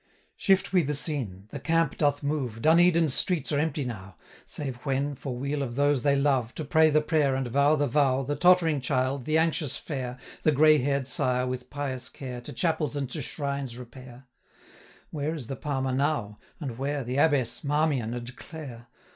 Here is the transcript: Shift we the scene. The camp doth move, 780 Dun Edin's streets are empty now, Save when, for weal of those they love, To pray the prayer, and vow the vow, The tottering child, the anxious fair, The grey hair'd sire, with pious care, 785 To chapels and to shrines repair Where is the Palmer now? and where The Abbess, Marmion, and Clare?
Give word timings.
Shift 0.35 0.73
we 0.73 0.81
the 0.81 0.95
scene. 0.95 1.45
The 1.51 1.59
camp 1.59 1.95
doth 1.95 2.23
move, 2.23 2.53
780 2.55 2.61
Dun 2.63 2.79
Edin's 2.79 3.13
streets 3.13 3.51
are 3.51 3.59
empty 3.59 3.85
now, 3.85 4.15
Save 4.47 4.77
when, 4.77 5.13
for 5.13 5.35
weal 5.37 5.61
of 5.61 5.75
those 5.75 6.01
they 6.01 6.15
love, 6.15 6.55
To 6.55 6.65
pray 6.65 6.89
the 6.89 7.01
prayer, 7.01 7.35
and 7.35 7.47
vow 7.47 7.75
the 7.75 7.85
vow, 7.85 8.23
The 8.23 8.35
tottering 8.35 8.81
child, 8.81 9.25
the 9.25 9.37
anxious 9.37 9.77
fair, 9.77 10.17
The 10.41 10.53
grey 10.53 10.79
hair'd 10.79 11.05
sire, 11.05 11.45
with 11.45 11.69
pious 11.69 12.09
care, 12.09 12.41
785 12.43 12.43
To 12.45 12.53
chapels 12.59 12.95
and 12.95 13.11
to 13.11 13.21
shrines 13.21 13.77
repair 13.77 14.25
Where 15.11 15.35
is 15.35 15.45
the 15.45 15.55
Palmer 15.55 15.91
now? 15.93 16.37
and 16.59 16.79
where 16.79 17.03
The 17.03 17.17
Abbess, 17.17 17.63
Marmion, 17.63 18.15
and 18.15 18.35
Clare? 18.35 18.87